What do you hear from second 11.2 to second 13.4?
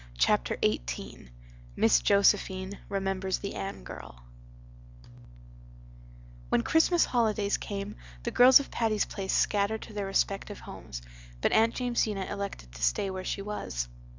but Aunt Jamesina elected to stay where